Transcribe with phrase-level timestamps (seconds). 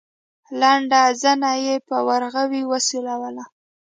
[0.59, 3.43] لنډه زنه يې په ورغوي وسولوله.